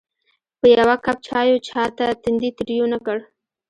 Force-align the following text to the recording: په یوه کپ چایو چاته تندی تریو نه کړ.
په 0.59 0.65
یوه 0.77 0.95
کپ 1.05 1.17
چایو 1.27 1.57
چاته 1.67 2.05
تندی 2.21 2.49
تریو 2.57 2.85
نه 2.93 2.99
کړ. 3.05 3.17